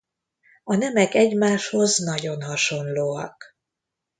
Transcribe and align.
A 0.63 0.75
nemek 0.75 1.13
egymáshoz 1.13 1.97
nagyon 1.97 2.41
hasonlóak. 2.41 3.55